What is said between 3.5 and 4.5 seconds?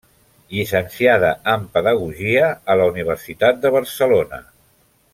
de Barcelona.